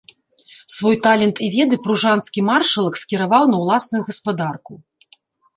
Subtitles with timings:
[0.75, 4.71] Свой талент і веды пружанскі маршалак скіраваў на ўласную гаспадарку.